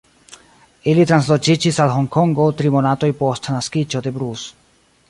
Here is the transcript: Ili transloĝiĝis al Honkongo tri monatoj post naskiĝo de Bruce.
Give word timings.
Ili 0.93 1.05
transloĝiĝis 1.11 1.77
al 1.85 1.93
Honkongo 1.97 2.49
tri 2.63 2.73
monatoj 2.79 3.13
post 3.21 3.53
naskiĝo 3.57 4.05
de 4.09 4.17
Bruce. 4.19 4.53